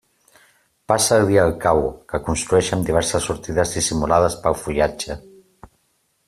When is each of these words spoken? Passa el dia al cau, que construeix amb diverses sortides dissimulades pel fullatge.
Passa 0.91 1.19
el 1.23 1.27
dia 1.31 1.43
al 1.49 1.53
cau, 1.65 1.81
que 2.13 2.21
construeix 2.29 2.71
amb 2.79 2.87
diverses 2.89 3.29
sortides 3.31 3.75
dissimulades 3.79 4.39
pel 4.47 4.59
fullatge. 4.63 5.21